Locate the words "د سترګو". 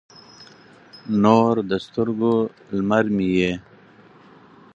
1.69-2.35